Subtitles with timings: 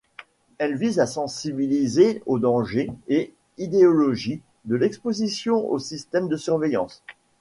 [0.57, 7.03] Elle vise à sensibiliser aux dangers et idéologies de l'exposition aux systèmes de surveillance.